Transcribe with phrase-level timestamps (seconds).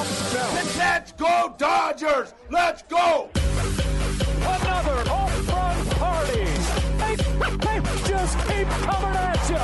[0.00, 2.32] Let's go, Dodgers!
[2.50, 3.28] Let's go!
[4.40, 6.44] Another home run party.
[7.00, 9.60] They, they just keep coming at you.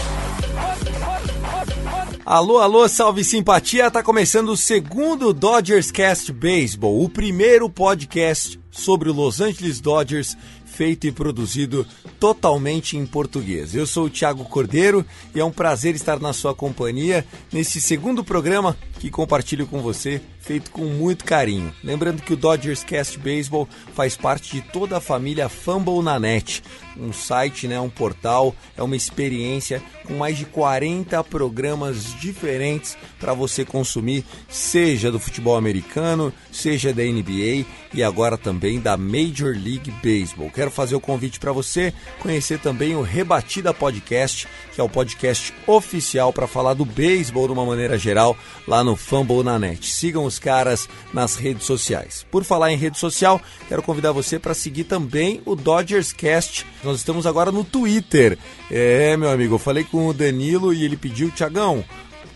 [0.56, 2.22] Hut, hut, hut, hut.
[2.26, 3.92] Alô, alô, salve simpatia!
[3.92, 10.38] Tá começando o segundo Dodgers Cast Baseball, o primeiro podcast sobre o Los Angeles Dodgers
[10.78, 11.88] feito e produzido
[12.20, 13.74] totalmente em português.
[13.74, 18.24] Eu sou o Thiago Cordeiro e é um prazer estar na sua companhia nesse segundo
[18.24, 21.76] programa que compartilho com você, feito com muito carinho.
[21.84, 26.64] Lembrando que o Dodgers Cast Baseball faz parte de toda a família Fumble na Net,
[26.98, 33.34] um site, né, um portal, é uma experiência com mais de 40 programas diferentes para
[33.34, 39.92] você consumir, seja do futebol americano, seja da NBA e agora também da Major League
[40.02, 40.50] Baseball.
[40.50, 45.54] Quero fazer o convite para você conhecer também o Rebatida Podcast, que é o podcast
[45.66, 49.92] oficial para falar do beisebol de uma maneira geral lá no Fumble na Net.
[49.92, 52.26] Sigam os caras nas redes sociais.
[52.32, 56.66] Por falar em rede social, quero convidar você para seguir também o Dodgers Cast.
[56.84, 58.38] Nós estamos agora no Twitter.
[58.70, 61.84] É, meu amigo, eu falei com o Danilo e ele pediu, Tiagão,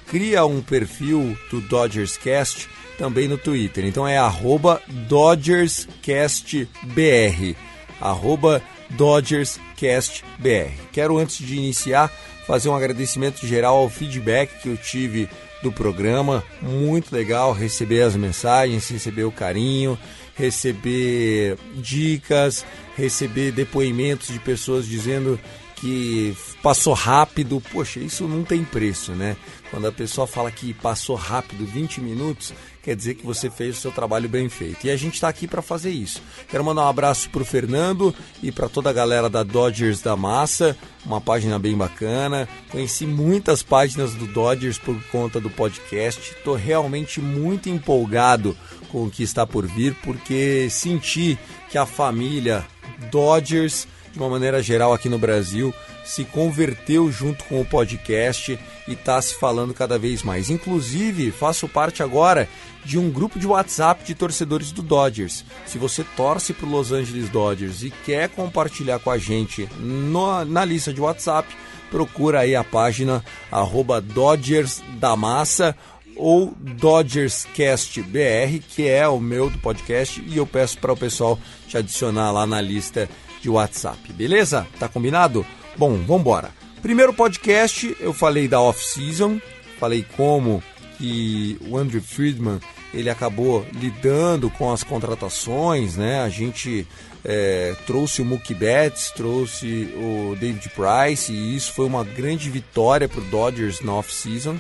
[0.08, 3.86] cria um perfil do Dodgers Cast também no Twitter.
[3.86, 7.56] Então é arroba DodgersCastBR.
[8.00, 10.72] Arroba DodgersCastBR.
[10.92, 12.12] Quero, antes de iniciar,
[12.46, 15.28] fazer um agradecimento geral ao feedback que eu tive
[15.62, 16.44] do programa.
[16.62, 19.98] Muito legal receber as mensagens, receber o carinho,
[20.36, 22.66] receber dicas,
[22.96, 25.40] receber depoimentos de pessoas dizendo
[25.82, 27.60] que passou rápido.
[27.72, 29.36] Poxa, isso não tem preço, né?
[29.72, 32.54] Quando a pessoa fala que passou rápido 20 minutos,
[32.84, 34.86] quer dizer que você fez o seu trabalho bem feito.
[34.86, 36.22] E a gente está aqui para fazer isso.
[36.48, 40.16] Quero mandar um abraço para o Fernando e para toda a galera da Dodgers da
[40.16, 42.48] Massa, uma página bem bacana.
[42.70, 46.22] Conheci muitas páginas do Dodgers por conta do podcast.
[46.22, 48.56] Estou realmente muito empolgado
[48.92, 52.64] com o que está por vir, porque senti que a família
[53.10, 55.74] Dodgers de uma maneira geral aqui no Brasil,
[56.04, 60.50] se converteu junto com o podcast e está se falando cada vez mais.
[60.50, 62.50] Inclusive, faço parte agora
[62.84, 65.46] de um grupo de WhatsApp de torcedores do Dodgers.
[65.66, 70.66] Se você torce para Los Angeles Dodgers e quer compartilhar com a gente no, na
[70.66, 71.48] lista de WhatsApp,
[71.90, 75.76] procura aí a página arroba Dodgers da Massa
[76.16, 81.78] ou DodgersCastBR, que é o meu do podcast, e eu peço para o pessoal te
[81.78, 83.10] adicionar lá na lista
[83.42, 84.68] de WhatsApp, beleza?
[84.80, 85.46] Tá combinado?
[85.78, 86.52] Bom, vamos embora.
[86.82, 89.40] Primeiro podcast, eu falei da off-season,
[89.80, 90.64] falei como
[90.98, 92.60] que o Andrew Friedman
[92.94, 96.22] ele acabou lidando com as contratações, né?
[96.22, 96.88] A gente
[97.24, 103.08] é, trouxe o Mookie Betts, trouxe o David Price e isso foi uma grande vitória
[103.08, 104.58] para o Dodgers na off-season.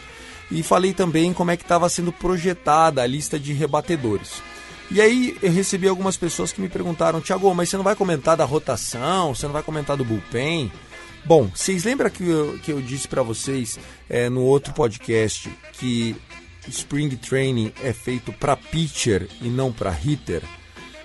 [0.50, 4.41] E falei também como é que estava sendo projetada a lista de rebatedores.
[4.94, 8.35] E aí eu recebi algumas pessoas que me perguntaram, Thiago, mas você não vai comentar
[8.35, 9.34] da rotação?
[9.34, 10.69] Você não vai comentar do bullpen?
[11.24, 13.79] Bom, vocês lembram que eu, que eu disse para vocês
[14.09, 16.13] é, no outro podcast que
[16.68, 20.44] Spring Training é feito para pitcher e não para hitter?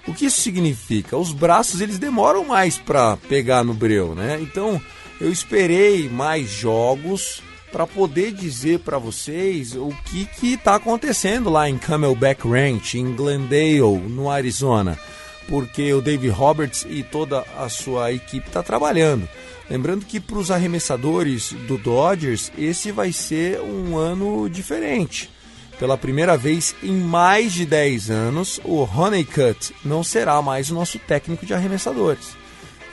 [0.04, 1.16] O que isso significa?
[1.16, 4.36] Os braços eles demoram mais para pegar no breu, né?
[4.40, 4.82] Então
[5.20, 7.40] eu esperei mais jogos
[7.76, 13.98] para poder dizer para vocês o que está acontecendo lá em Camelback Ranch, em Glendale,
[14.08, 14.98] no Arizona,
[15.46, 19.28] porque o Dave Roberts e toda a sua equipe está trabalhando.
[19.68, 25.30] Lembrando que para os arremessadores do Dodgers, esse vai ser um ano diferente.
[25.78, 30.98] Pela primeira vez em mais de 10 anos, o Honeycutt não será mais o nosso
[30.98, 32.34] técnico de arremessadores.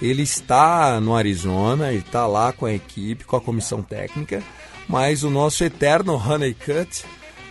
[0.01, 4.43] Ele está no Arizona, ele está lá com a equipe, com a comissão técnica,
[4.87, 7.03] mas o nosso eterno Honeycutt,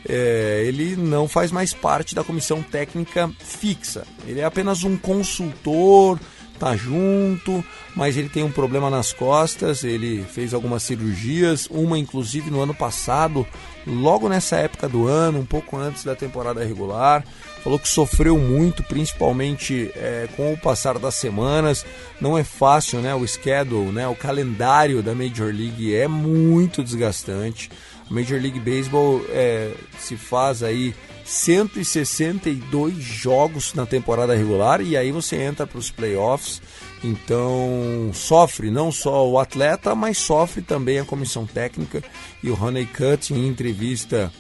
[0.09, 4.05] é, ele não faz mais parte da comissão técnica fixa.
[4.27, 6.19] Ele é apenas um consultor,
[6.59, 7.65] tá junto,
[7.95, 12.75] mas ele tem um problema nas costas, ele fez algumas cirurgias, uma inclusive no ano
[12.75, 13.45] passado,
[13.87, 17.25] logo nessa época do ano, um pouco antes da temporada regular,
[17.63, 21.87] falou que sofreu muito, principalmente é, com o passar das semanas.
[22.21, 23.15] Não é fácil, né?
[23.15, 24.07] O schedule, né?
[24.09, 27.71] O calendário da Major League é muito desgastante.
[28.11, 30.95] A Major League Baseball é, se faz aí
[31.25, 36.61] 162 jogos na temporada regular e aí você entra para os playoffs.
[37.05, 42.03] Então sofre não só o atleta, mas sofre também a comissão técnica.
[42.43, 44.33] E o Honeycutt, em entrevista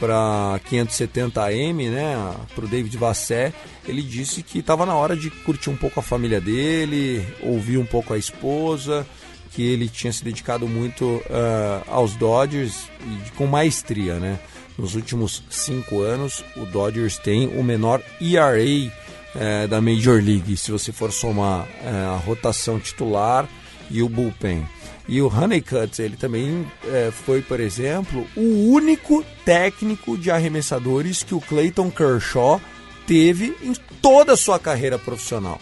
[0.00, 3.52] para 570 AM, né, para o David Vassé,
[3.86, 7.84] ele disse que estava na hora de curtir um pouco a família dele, ouvir um
[7.84, 9.06] pouco a esposa,
[9.52, 14.38] que ele tinha se dedicado muito uh, aos Dodgers e com maestria, né?
[14.78, 20.70] Nos últimos cinco anos, o Dodgers tem o menor ERA uh, da Major League, se
[20.70, 23.46] você for somar uh, a rotação titular
[23.90, 24.66] e o bullpen.
[25.10, 31.34] E o Honeycutt, ele também é, foi, por exemplo, o único técnico de arremessadores que
[31.34, 32.60] o Clayton Kershaw
[33.08, 35.60] teve em toda a sua carreira profissional.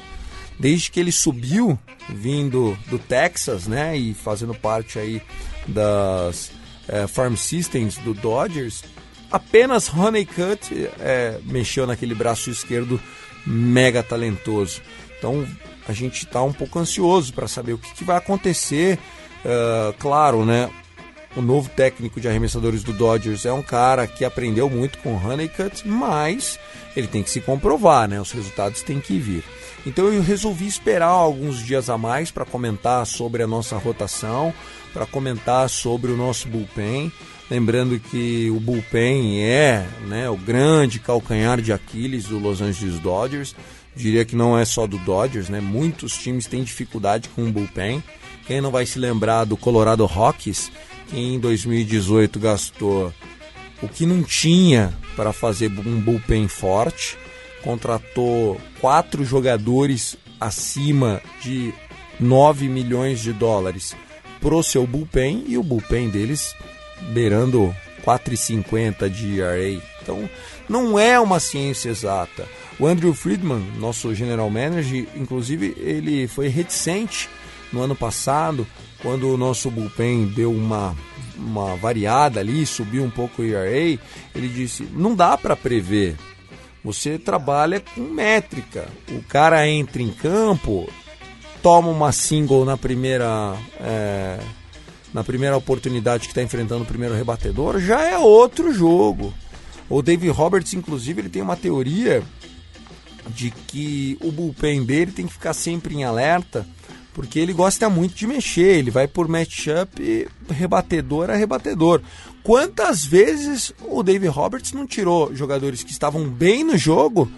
[0.58, 1.78] Desde que ele subiu,
[2.10, 5.22] vindo do Texas, né, e fazendo parte aí
[5.66, 6.50] das
[6.86, 8.84] é, farm systems do Dodgers,
[9.30, 13.00] apenas Honeycutt é, mexeu naquele braço esquerdo
[13.46, 14.82] mega talentoso.
[15.18, 15.48] Então
[15.88, 18.98] a gente está um pouco ansioso para saber o que, que vai acontecer
[19.44, 20.70] Uh, claro, né?
[21.36, 25.86] O novo técnico de arremessadores do Dodgers é um cara que aprendeu muito com Honeycutt,
[25.86, 26.58] mas
[26.96, 28.20] ele tem que se comprovar, né?
[28.20, 29.44] Os resultados têm que vir.
[29.86, 34.52] Então eu resolvi esperar alguns dias a mais para comentar sobre a nossa rotação,
[34.92, 37.12] para comentar sobre o nosso bullpen.
[37.50, 43.54] Lembrando que o bullpen é né, o grande calcanhar de Aquiles do Los Angeles Dodgers.
[43.94, 45.60] Diria que não é só do Dodgers, né?
[45.60, 48.02] Muitos times têm dificuldade com o bullpen.
[48.48, 50.72] Quem não vai se lembrar do Colorado Rockies,
[51.08, 53.12] que em 2018 gastou
[53.82, 57.18] o que não tinha para fazer um bullpen forte,
[57.62, 61.74] contratou quatro jogadores acima de
[62.18, 63.94] 9 milhões de dólares
[64.40, 66.54] pro seu bullpen e o bullpen deles
[67.12, 69.78] beirando 4,50 de ERA.
[70.00, 70.26] Então,
[70.66, 72.48] não é uma ciência exata.
[72.78, 77.28] O Andrew Friedman, nosso general manager, inclusive, ele foi reticente
[77.72, 78.66] no ano passado,
[79.02, 80.96] quando o nosso bullpen deu uma,
[81.36, 83.98] uma variada ali, subiu um pouco o ERA,
[84.34, 86.16] ele disse: não dá para prever.
[86.84, 88.88] Você trabalha com métrica.
[89.10, 90.88] O cara entra em campo,
[91.62, 93.56] toma uma single na primeira.
[93.80, 94.38] É,
[95.12, 99.32] na primeira oportunidade que está enfrentando o primeiro rebatedor, já é outro jogo.
[99.88, 102.22] O Dave Roberts, inclusive, ele tem uma teoria
[103.28, 106.66] de que o bullpen dele tem que ficar sempre em alerta
[107.18, 112.00] porque ele gosta muito de mexer, ele vai por matchup rebatedor a rebatedor.
[112.44, 117.28] Quantas vezes o Dave Roberts não tirou jogadores que estavam bem no jogo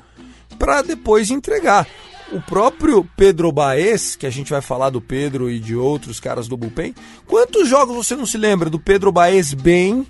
[0.58, 1.88] para depois entregar?
[2.30, 6.46] O próprio Pedro Baez, que a gente vai falar do Pedro e de outros caras
[6.46, 6.94] do bullpen,
[7.26, 10.06] quantos jogos você não se lembra do Pedro Baez bem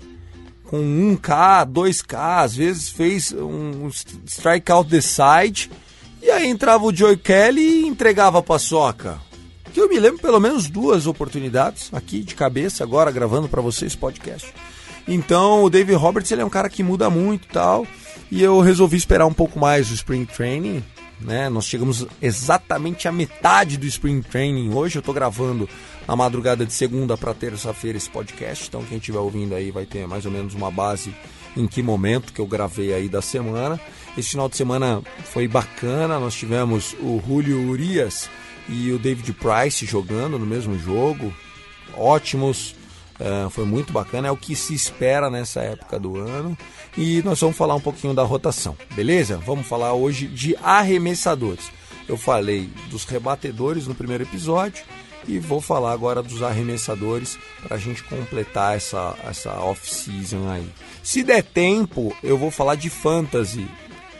[0.65, 3.89] com 1K, 2K, às vezes fez um
[4.25, 5.71] strikeout the side,
[6.21, 9.30] e aí entrava o Joey Kelly e entregava a paçoca
[9.73, 13.95] que eu me lembro pelo menos duas oportunidades aqui de cabeça agora gravando para vocês
[13.95, 14.53] podcast.
[15.07, 17.87] Então o David Roberts ele é um cara que muda muito tal,
[18.29, 20.83] e eu resolvi esperar um pouco mais o Spring Training,
[21.19, 21.49] né?
[21.49, 24.97] Nós chegamos exatamente à metade do Spring Training hoje.
[24.97, 25.69] Eu estou gravando
[26.07, 30.07] na madrugada de segunda para terça-feira esse podcast, então quem estiver ouvindo aí vai ter
[30.07, 31.13] mais ou menos uma base
[31.55, 33.79] em que momento que eu gravei aí da semana.
[34.17, 38.29] Esse final de semana foi bacana, nós tivemos o Julio Urias
[38.67, 41.33] e o David Price jogando no mesmo jogo,
[41.93, 42.75] ótimos,
[43.19, 46.57] uh, foi muito bacana, é o que se espera nessa época do ano.
[46.97, 49.37] E nós vamos falar um pouquinho da rotação, beleza?
[49.37, 51.71] Vamos falar hoje de arremessadores.
[52.07, 54.83] Eu falei dos rebatedores no primeiro episódio
[55.27, 60.67] e vou falar agora dos arremessadores para a gente completar essa, essa off-season aí.
[61.03, 63.67] Se der tempo, eu vou falar de fantasy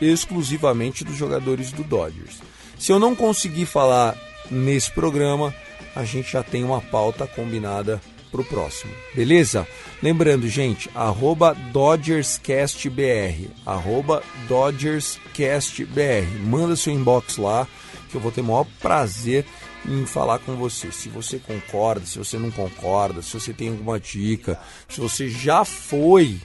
[0.00, 2.40] exclusivamente dos jogadores do Dodgers.
[2.78, 4.16] Se eu não conseguir falar
[4.50, 5.54] nesse programa,
[5.94, 8.92] a gente já tem uma pauta combinada para o próximo.
[9.14, 9.66] Beleza?
[10.02, 16.26] Lembrando, gente, arroba DodgersCastBR, arroba DodgersCastBR.
[16.44, 17.68] Manda seu inbox lá,
[18.10, 19.44] que eu vou ter o maior prazer
[19.86, 20.90] em falar com você.
[20.90, 24.58] Se você concorda, se você não concorda, se você tem alguma dica,
[24.88, 26.40] se você já foi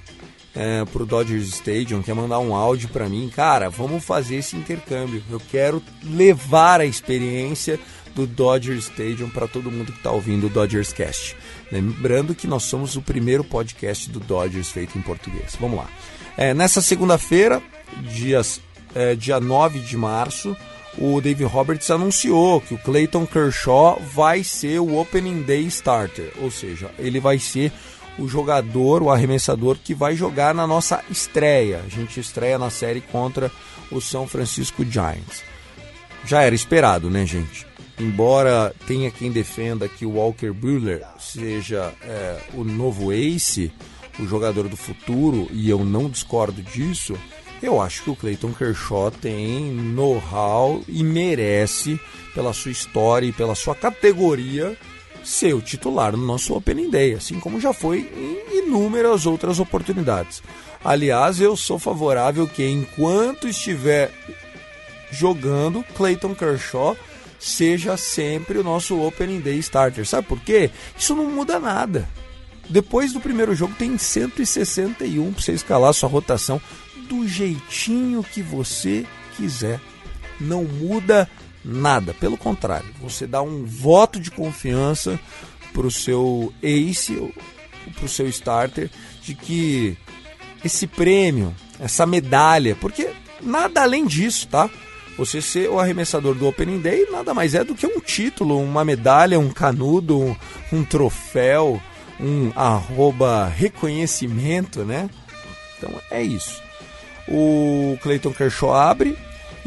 [0.57, 5.21] é, pro Dodgers Stadium, quer mandar um áudio para mim, cara, vamos fazer esse intercâmbio.
[5.29, 7.79] Eu quero levar a experiência
[8.15, 11.35] do Dodger Stadium para todo mundo que está ouvindo o Dodgers Cast.
[11.71, 15.55] Lembrando que nós somos o primeiro podcast do Dodgers feito em português.
[15.59, 15.87] Vamos lá.
[16.35, 17.61] É, nessa segunda-feira,
[18.11, 18.59] dias
[18.95, 20.57] é, dia 9 de março,
[20.97, 26.49] o Dave Roberts anunciou que o Clayton Kershaw vai ser o Opening Day Starter, ou
[26.49, 27.71] seja, ele vai ser
[28.17, 31.81] o jogador, o arremessador que vai jogar na nossa estreia.
[31.85, 33.51] A gente estreia na série contra
[33.91, 35.43] o São Francisco Giants.
[36.25, 37.65] Já era esperado, né, gente?
[37.99, 43.71] Embora tenha quem defenda que o Walker Buehler seja é, o novo ace,
[44.19, 47.17] o jogador do futuro, e eu não discordo disso,
[47.61, 51.99] eu acho que o Clayton Kershaw tem know-how e merece,
[52.35, 54.77] pela sua história e pela sua categoria,
[55.27, 60.41] ser o titular no nosso Opening Day, assim como já foi em inúmeras outras oportunidades.
[60.83, 64.09] Aliás, eu sou favorável que enquanto estiver
[65.11, 66.95] jogando, Clayton Kershaw
[67.37, 70.07] seja sempre o nosso Opening Day Starter.
[70.07, 70.71] Sabe por quê?
[70.97, 72.07] Isso não muda nada.
[72.69, 76.61] Depois do primeiro jogo tem 161 para você escalar sua rotação
[77.09, 79.05] do jeitinho que você
[79.35, 79.81] quiser.
[80.39, 81.29] Não muda
[81.67, 82.13] nada.
[82.13, 85.19] Pelo contrário, você dá um voto de confiança
[85.73, 87.33] para o seu ace,
[87.95, 88.89] para o seu starter,
[89.21, 89.97] de que
[90.63, 93.09] esse prêmio, essa medalha, porque
[93.41, 94.69] nada além disso, tá?
[95.17, 98.85] Você ser o arremessador do Opening Day nada mais é do que um título, uma
[98.85, 100.35] medalha, um canudo, um,
[100.71, 101.81] um troféu,
[102.19, 105.09] um arroba reconhecimento, né?
[105.77, 106.67] Então é isso
[107.27, 109.17] o Clayton Kershaw abre.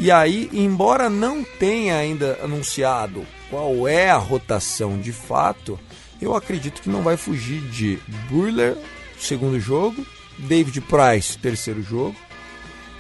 [0.03, 5.79] E aí, embora não tenha ainda anunciado qual é a rotação de fato,
[6.23, 7.99] eu acredito que não vai fugir de
[8.31, 8.79] Burler,
[9.19, 10.07] segundo jogo,
[10.39, 12.17] David Price, terceiro jogo.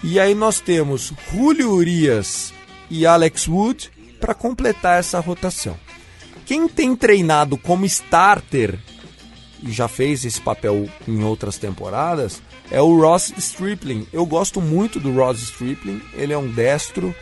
[0.04, 2.52] E aí nós temos Julio Urias
[2.90, 3.90] e Alex Wood
[4.20, 5.78] para completar essa rotação.
[6.44, 8.78] Quem tem treinado como starter
[9.68, 14.06] já fez esse papel em outras temporadas é o Ross Stripling.
[14.12, 16.00] Eu gosto muito do Ross Stripling.
[16.14, 17.14] Ele é um destro,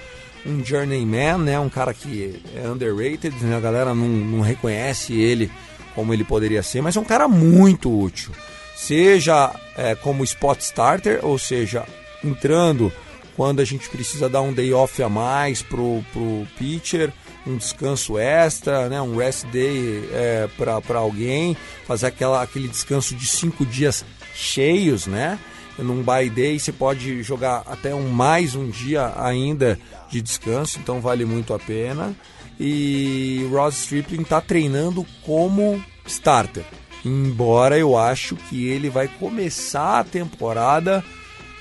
[0.44, 1.58] um journeyman, né?
[1.58, 3.56] Um cara que é underrated, né?
[3.56, 5.50] a galera não, não reconhece ele
[5.94, 8.30] como ele poderia ser, mas é um cara muito útil.
[8.76, 11.84] Seja é, como spot starter, ou seja,
[12.22, 12.92] entrando
[13.36, 17.12] quando a gente precisa dar um day off a mais pro, pro pitcher,
[17.46, 23.26] um descanso extra, né, um rest day é, para alguém, fazer aquela, aquele descanso de
[23.26, 24.04] cinco dias
[24.34, 25.38] cheios, né?
[25.78, 29.78] Num bye day você pode jogar até um mais um dia ainda
[30.10, 32.16] de descanso, então vale muito a pena.
[32.58, 36.64] E o Ross Stripling está treinando como starter.
[37.04, 41.04] Embora eu acho que ele vai começar a temporada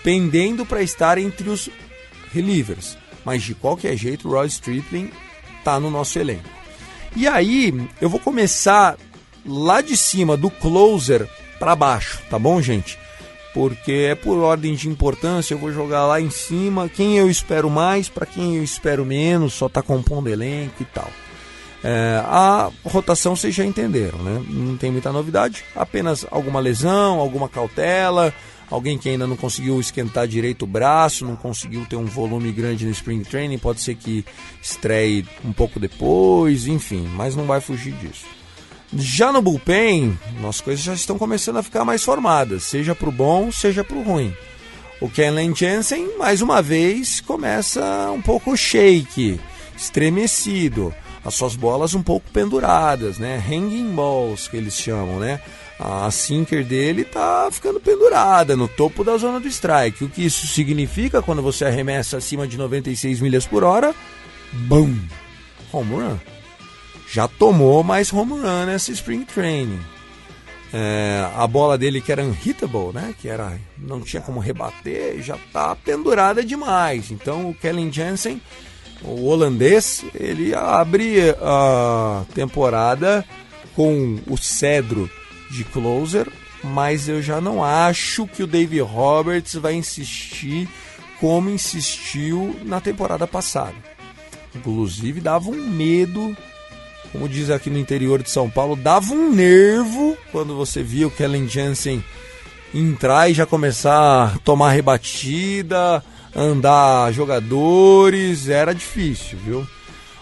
[0.04, 1.70] pendendo para estar entre os
[2.34, 2.98] relievers.
[3.24, 5.12] Mas de qualquer jeito, o Ross Stripling
[5.68, 6.50] está no nosso elenco.
[7.14, 8.96] E aí, eu vou começar
[9.46, 11.28] lá de cima do closer
[11.60, 12.98] para baixo, tá bom, gente?
[13.54, 17.70] Porque é por ordem de importância, eu vou jogar lá em cima quem eu espero
[17.70, 21.10] mais, para quem eu espero menos, só tá compondo elenco e tal.
[21.84, 24.42] É, a rotação vocês já entenderam, né?
[24.48, 28.34] Não tem muita novidade, apenas alguma lesão, alguma cautela,
[28.70, 32.86] alguém que ainda não conseguiu esquentar direito o braço, não conseguiu ter um volume grande
[32.86, 34.26] no spring training, pode ser que
[34.62, 38.26] estreie um pouco depois, enfim, mas não vai fugir disso.
[38.94, 43.12] Já no bullpen, as coisas já estão começando a ficar mais formadas, seja para o
[43.12, 44.34] bom, seja para o ruim.
[45.00, 49.40] O Kenley Jensen, mais uma vez, começa um pouco shake,
[49.76, 50.94] estremecido,
[51.24, 53.44] as suas bolas um pouco penduradas, né?
[53.48, 55.42] Hanging balls, que eles chamam, né?
[55.80, 60.04] A sinker dele tá ficando pendurada no topo da zona do strike.
[60.04, 63.94] O que isso significa quando você arremessa acima de 96 milhas por hora?
[64.54, 64.98] Boom!
[65.72, 66.18] Home run
[67.10, 69.80] já tomou mais home run nessa spring training.
[70.74, 73.16] É, a bola dele que era unhittable, né?
[73.20, 77.10] Que era não tinha como rebater, já tá pendurada demais.
[77.10, 78.42] Então o Kellen Jensen,
[79.02, 83.24] o holandês, ele abre a temporada
[83.74, 85.10] com o cedro
[85.50, 86.28] de closer,
[86.64, 90.68] mas eu já não acho que o Dave Roberts vai insistir
[91.20, 93.76] como insistiu na temporada passada.
[94.56, 96.36] Inclusive dava um medo
[97.12, 101.12] como diz aqui no interior de São Paulo, dava um nervo quando você via o
[101.12, 102.04] Kellen Jensen
[102.74, 106.04] entrar e já começar a tomar rebatida,
[106.36, 109.68] andar jogadores, era difícil, viu?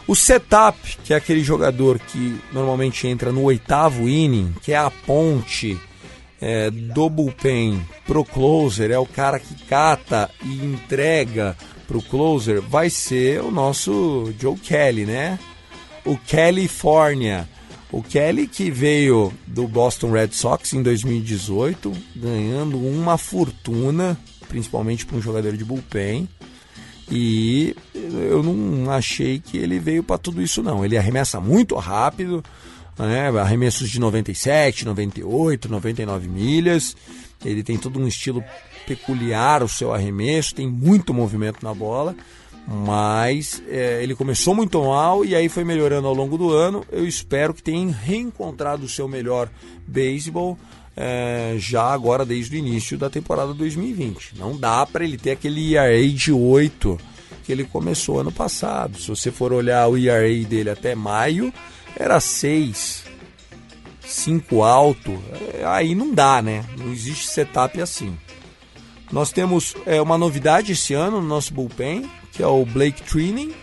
[0.08, 4.92] O setup, que é aquele jogador que normalmente entra no oitavo inning, que é a
[4.92, 5.80] ponte
[6.40, 11.58] é, do bullpen pro closer, é o cara que cata e entrega
[11.88, 15.40] pro closer, vai ser o nosso Joe Kelly, né?
[16.06, 17.50] o California.
[17.92, 25.18] O Kelly que veio do Boston Red Sox em 2018, ganhando uma fortuna, principalmente para
[25.18, 26.28] um jogador de bullpen.
[27.10, 27.76] E
[28.30, 30.84] eu não achei que ele veio para tudo isso, não.
[30.84, 32.44] Ele arremessa muito rápido,
[32.98, 33.30] né?
[33.40, 36.96] arremessos de 97, 98, 99 milhas.
[37.44, 38.44] Ele tem todo um estilo
[38.88, 42.16] peculiar o seu arremesso, tem muito movimento na bola,
[42.68, 46.84] mas é, ele começou muito mal e aí foi melhorando ao longo do ano.
[46.92, 49.50] Eu espero que tenha reencontrado o seu melhor
[49.88, 50.58] beisebol
[50.96, 54.34] é, já agora desde o início da temporada 2020.
[54.38, 56.98] Não dá para ele ter aquele ERA de 8
[57.44, 59.00] que ele começou ano passado.
[59.00, 61.54] Se você for olhar o ERA dele até maio,
[61.96, 63.04] era 6,
[64.06, 65.12] 5 alto.
[65.54, 66.66] É, aí não dá, né?
[66.78, 68.18] Não existe setup assim.
[69.12, 73.54] Nós temos é, uma novidade esse ano no nosso bullpen, que é o Blake Training.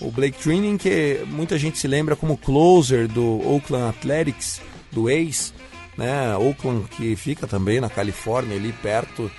[0.00, 4.60] O Blake Training, que muita gente se lembra como closer do Oakland Athletics,
[4.90, 5.52] do ex
[6.00, 6.34] né?
[6.34, 9.30] Oakland que fica também na Califórnia, ali perto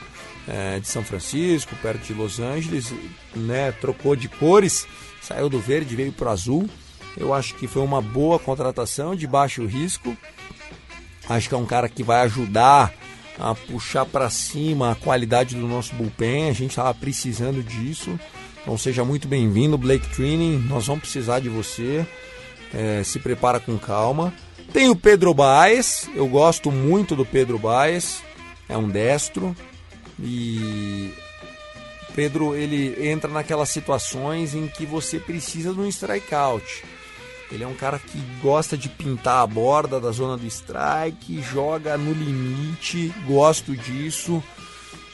[0.47, 2.93] é, de São Francisco, perto de Los Angeles,
[3.35, 3.71] né?
[3.71, 4.87] Trocou de cores,
[5.19, 6.69] saiu do verde, veio para o azul.
[7.17, 10.15] Eu acho que foi uma boa contratação de baixo risco.
[11.27, 12.93] Acho que é um cara que vai ajudar
[13.39, 16.49] a puxar para cima a qualidade do nosso bullpen.
[16.49, 18.19] A gente estava precisando disso.
[18.61, 20.59] Então seja muito bem-vindo, Blake Training.
[20.69, 22.05] Nós vamos precisar de você.
[22.71, 24.31] É, se prepara com calma.
[24.73, 28.23] Tem o Pedro Baez, eu gosto muito do Pedro Baez,
[28.69, 29.53] é um destro
[30.17, 31.13] e
[32.15, 36.85] Pedro ele entra naquelas situações em que você precisa de um strikeout.
[37.51, 41.97] Ele é um cara que gosta de pintar a borda da zona do strike, joga
[41.97, 44.41] no limite, gosto disso.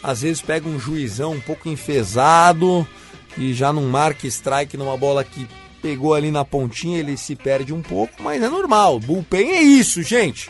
[0.04, 2.88] Às vezes pega um juizão um pouco enfesado
[3.36, 5.48] e já não marca strike numa bola que
[5.82, 9.00] pegou ali na pontinha, ele se perde um pouco, mas é normal.
[9.00, 10.50] Bullpen é isso, gente.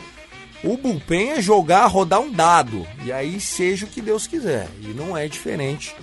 [0.62, 2.86] O bullpen é jogar, rodar um dado.
[3.04, 4.68] E aí seja o que Deus quiser.
[4.80, 5.94] E não é diferente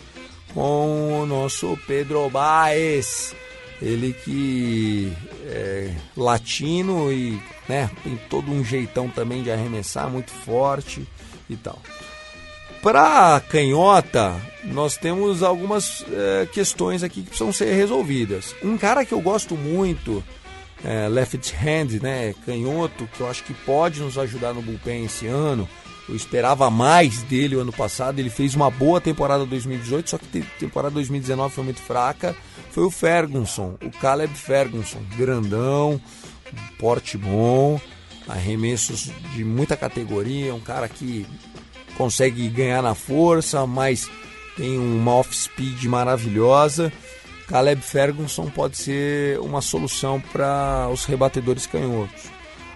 [0.53, 3.35] com o nosso Pedro Baez.
[3.81, 5.11] Ele que
[5.47, 11.05] é latino e né, tem todo um jeitão também de arremessar, muito forte
[11.49, 11.79] e tal.
[12.85, 18.53] Para canhota, nós temos algumas é, questões aqui que precisam ser resolvidas.
[18.63, 20.23] Um cara que eu gosto muito,
[20.83, 25.25] é, left hand, né, canhoto, que eu acho que pode nos ajudar no bullpen esse
[25.25, 25.67] ano.
[26.07, 28.19] Eu esperava mais dele o ano passado.
[28.19, 32.35] Ele fez uma boa temporada 2018, só que temporada 2019 foi muito fraca.
[32.69, 35.99] Foi o Ferguson, o Caleb Ferguson, grandão,
[36.77, 37.81] porte bom,
[38.27, 41.25] arremessos de muita categoria, um cara que
[41.97, 44.09] consegue ganhar na força, mas
[44.55, 46.91] tem uma off-speed maravilhosa.
[47.47, 52.23] Caleb Ferguson pode ser uma solução para os rebatedores canhotos.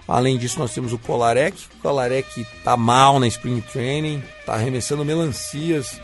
[0.06, 1.56] Além disso, nós temos o Kolarek.
[1.78, 6.00] O Kolarek está mal na Spring Training, está arremessando melancias.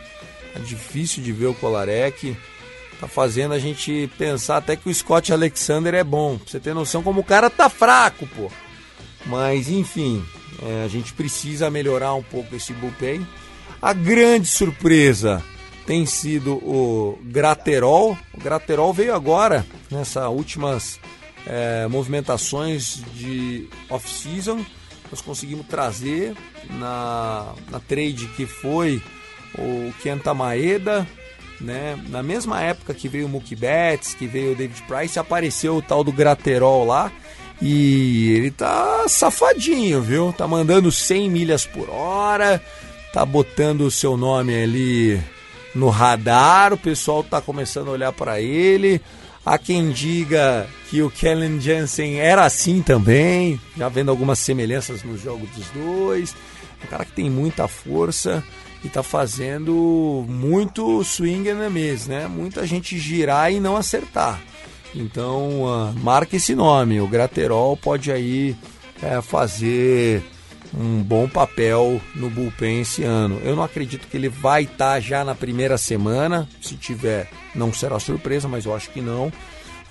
[0.54, 2.36] É difícil de ver o Kolarek.
[3.00, 6.38] Tá fazendo a gente pensar até que o Scott Alexander é bom.
[6.38, 8.50] Pra você ter noção como o cara tá fraco, pô.
[9.26, 10.24] Mas enfim,
[10.62, 13.26] é, a gente precisa melhorar um pouco esse bullpen.
[13.80, 15.42] A grande surpresa
[15.86, 18.16] tem sido o Graterol.
[18.34, 20.98] O Graterol veio agora, nessas últimas
[21.46, 24.64] é, movimentações de off-season.
[25.10, 26.34] Nós conseguimos trazer
[26.70, 29.00] na, na trade que foi
[29.56, 31.06] o Kenta Maeda,
[31.60, 31.98] né?
[32.08, 35.82] Na mesma época que veio o Mookie Betts, que veio o David Price, apareceu o
[35.82, 37.12] tal do Graterol lá.
[37.60, 40.32] E ele tá safadinho, viu?
[40.32, 42.62] Tá mandando 100 milhas por hora,
[43.12, 45.20] tá botando o seu nome ali
[45.74, 49.00] no radar, o pessoal tá começando a olhar para ele.
[49.44, 55.16] Há quem diga que o Kellen Jansen era assim também, já vendo algumas semelhanças no
[55.16, 56.34] jogo dos dois.
[56.84, 58.42] Um cara que tem muita força
[58.84, 62.26] e tá fazendo muito swing and miss, né?
[62.26, 64.40] Muita gente girar e não acertar.
[64.96, 67.00] Então, uh, marque esse nome.
[67.00, 68.56] O Graterol pode aí
[69.02, 70.24] é, fazer
[70.74, 73.38] um bom papel no bullpen esse ano.
[73.44, 76.48] Eu não acredito que ele vai estar tá já na primeira semana.
[76.62, 79.30] Se tiver, não será surpresa, mas eu acho que não.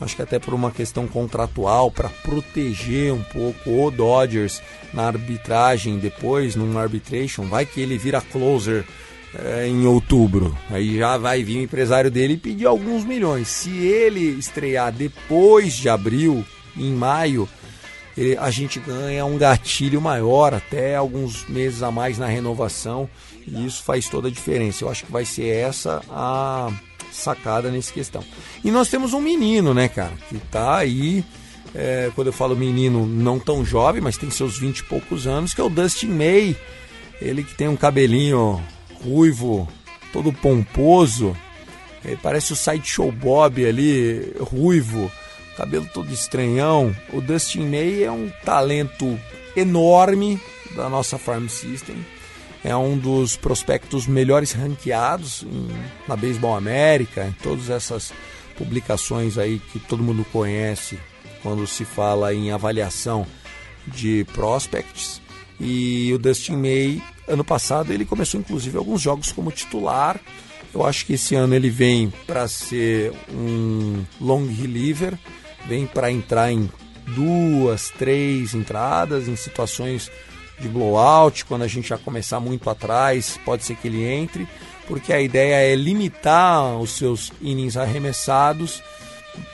[0.01, 4.61] Acho que até por uma questão contratual, para proteger um pouco o Dodgers
[4.93, 8.83] na arbitragem depois, num arbitration, vai que ele vira closer
[9.43, 10.55] é, em outubro.
[10.69, 13.47] Aí já vai vir o empresário dele e pedir alguns milhões.
[13.47, 16.45] Se ele estrear depois de abril,
[16.77, 17.47] em maio,
[18.17, 23.09] ele, a gente ganha um gatilho maior, até alguns meses a mais na renovação.
[23.47, 24.83] E isso faz toda a diferença.
[24.83, 26.71] Eu acho que vai ser essa a
[27.11, 28.23] sacada nessa questão.
[28.63, 31.23] E nós temos um menino, né, cara, que tá aí.
[31.73, 35.53] É, quando eu falo menino, não tão jovem, mas tem seus 20 e poucos anos,
[35.53, 36.55] que é o Dustin May.
[37.21, 38.61] Ele que tem um cabelinho
[39.05, 39.67] ruivo,
[40.11, 41.35] todo pomposo,
[42.03, 45.11] Ele parece o Sideshow Bob ali, ruivo,
[45.57, 46.95] cabelo todo estranhão.
[47.13, 49.19] O Dustin May é um talento
[49.55, 50.39] enorme
[50.75, 51.95] da nossa Farm System.
[52.63, 55.67] É um dos prospectos melhores ranqueados em,
[56.07, 58.11] na Baseball América, em todas essas
[58.57, 60.97] publicações aí que todo mundo conhece
[61.43, 63.25] quando se fala em avaliação
[63.87, 65.21] de prospects.
[65.59, 70.19] E o Dustin May, ano passado, ele começou inclusive alguns jogos como titular.
[70.73, 75.17] Eu acho que esse ano ele vem para ser um long reliever,
[75.67, 76.69] vem para entrar em
[77.07, 80.11] duas, três entradas em situações
[80.59, 84.47] de blowout, quando a gente já começar muito atrás, pode ser que ele entre,
[84.87, 88.81] porque a ideia é limitar os seus innings arremessados,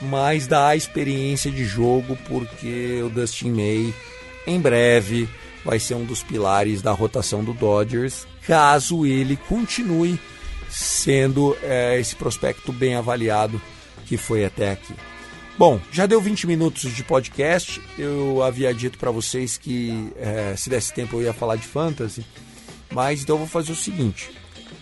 [0.00, 3.94] mas dar experiência de jogo, porque o Dustin May
[4.46, 5.28] em breve
[5.64, 10.18] vai ser um dos pilares da rotação do Dodgers, caso ele continue
[10.68, 13.60] sendo é, esse prospecto bem avaliado
[14.06, 14.94] que foi até aqui.
[15.58, 17.80] Bom, já deu 20 minutos de podcast.
[17.98, 22.24] Eu havia dito para vocês que é, se desse tempo eu ia falar de fantasy,
[22.90, 24.30] mas então eu vou fazer o seguinte: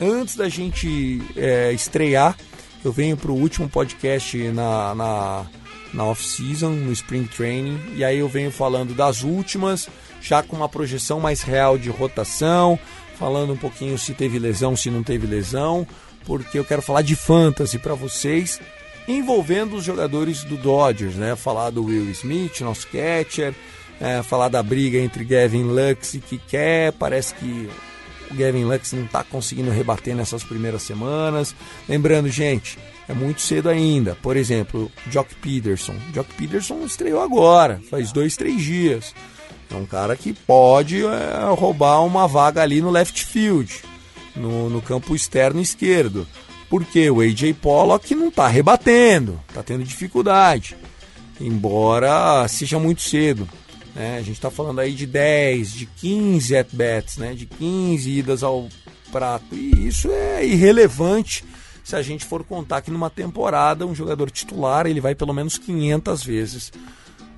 [0.00, 2.36] antes da gente é, estrear,
[2.84, 5.46] eu venho para o último podcast na, na,
[5.92, 9.88] na off-season, no Spring Training, e aí eu venho falando das últimas,
[10.20, 12.78] já com uma projeção mais real de rotação,
[13.18, 15.86] falando um pouquinho se teve lesão, se não teve lesão,
[16.24, 18.60] porque eu quero falar de fantasy para vocês
[19.08, 21.34] envolvendo os jogadores do Dodgers, né?
[21.36, 23.54] Falar do Will Smith, nosso catcher,
[24.00, 26.92] é, falar da briga entre Gavin Lux e Kiké.
[26.92, 27.68] Parece que
[28.30, 31.54] o Gavin Lux não está conseguindo rebater nessas primeiras semanas.
[31.88, 32.78] Lembrando, gente,
[33.08, 34.16] é muito cedo ainda.
[34.22, 35.94] Por exemplo, Jock Peterson.
[36.14, 39.14] Jock Peterson estreou agora, faz dois, três dias.
[39.70, 43.82] É um cara que pode é, roubar uma vaga ali no left field,
[44.34, 46.26] no, no campo externo esquerdo.
[46.68, 50.76] Porque o AJ Pollock não está rebatendo, está tendo dificuldade.
[51.40, 53.48] Embora seja muito cedo.
[53.94, 54.18] Né?
[54.18, 57.34] A gente está falando aí de 10, de 15 at-bats, né?
[57.34, 58.68] de 15 idas ao
[59.10, 59.54] prato.
[59.54, 61.44] E isso é irrelevante
[61.82, 65.58] se a gente for contar que numa temporada um jogador titular ele vai pelo menos
[65.58, 66.72] 500 vezes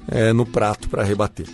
[0.08, 1.46] é, no prato para rebater.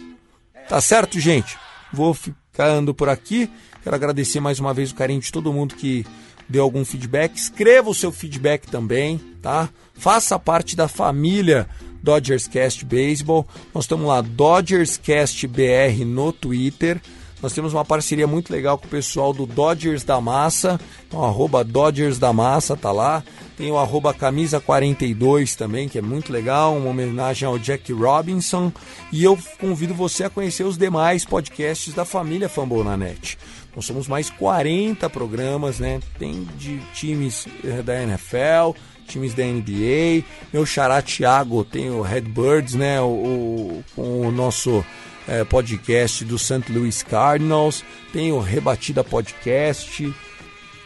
[0.68, 1.56] Tá certo, gente?
[1.90, 3.50] Vou ficando por aqui.
[3.82, 6.04] Quero agradecer mais uma vez o carinho de todo mundo que
[6.46, 7.34] deu algum feedback.
[7.36, 9.70] Escreva o seu feedback também, tá?
[9.94, 11.66] Faça parte da família
[12.02, 13.48] Dodgers Cast Baseball.
[13.74, 17.00] Nós estamos lá, Dodgers Cast BR no Twitter.
[17.42, 20.80] Nós temos uma parceria muito legal com o pessoal do Dodgers da Massa.
[21.06, 23.22] Então, arroba Dodgers da Massa tá lá.
[23.56, 28.72] Tem o arroba camisa42 também, que é muito legal, uma homenagem ao Jack Robinson.
[29.12, 33.38] E eu convido você a conhecer os demais podcasts da família Fambonanet.
[33.74, 36.00] Nós somos mais 40 programas, né?
[36.18, 40.24] Tem de times eh, da NFL, times da NBA.
[40.52, 43.00] Meu xará Thiago tem o Redbirds, né?
[43.00, 44.84] O, o, o nosso
[45.28, 46.72] é, podcast do St.
[46.72, 47.84] Louis Cardinals.
[48.12, 50.12] Tem o Rebatida Podcast,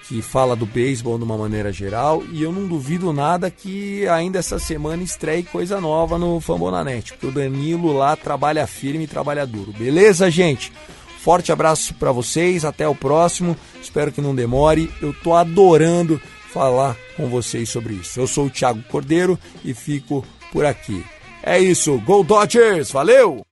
[0.09, 2.23] que fala do beisebol de uma maneira geral.
[2.33, 7.29] E eu não duvido nada que ainda essa semana estreie coisa nova no Fambonanet, porque
[7.29, 9.73] o Danilo lá trabalha firme e trabalha duro.
[9.73, 10.73] Beleza, gente?
[11.21, 13.57] Forte abraço para vocês, até o próximo.
[13.81, 14.93] Espero que não demore.
[15.01, 16.21] Eu tô adorando
[16.53, 18.19] falar com vocês sobre isso.
[18.19, 21.05] Eu sou o Thiago Cordeiro e fico por aqui.
[21.43, 23.45] É isso, Go Dodgers, valeu!